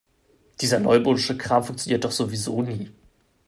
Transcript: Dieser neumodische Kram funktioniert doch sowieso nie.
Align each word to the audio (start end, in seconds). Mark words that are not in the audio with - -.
Dieser 0.61 0.79
neumodische 0.79 1.37
Kram 1.37 1.63
funktioniert 1.63 2.03
doch 2.03 2.11
sowieso 2.11 2.63
nie. 2.63 2.89